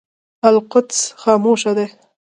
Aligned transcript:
القدس 0.49 0.99
خاموشه 1.21 1.71
دی. 1.77 1.87